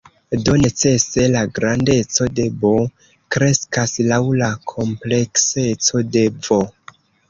[0.45, 2.73] Do, necese la grandeco de "B"
[3.37, 6.65] kreskas laŭ la komplekseco de "V".